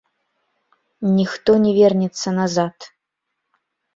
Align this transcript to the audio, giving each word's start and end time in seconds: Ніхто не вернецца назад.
Ніхто 1.17 1.51
не 1.65 1.73
вернецца 1.79 2.27
назад. 2.39 2.89